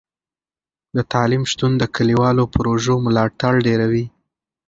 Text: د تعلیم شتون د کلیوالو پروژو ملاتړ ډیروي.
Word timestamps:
د 0.95 0.97
تعلیم 1.13 1.43
شتون 1.51 1.71
د 1.77 1.83
کلیوالو 1.95 2.43
پروژو 2.55 2.95
ملاتړ 3.05 3.53
ډیروي. 3.67 4.05